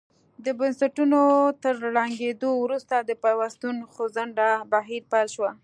[0.45, 1.19] د بنسټونو
[1.63, 5.47] تر ړنګېدو وروسته د پیوستون خوځنده بهیر پیل شو.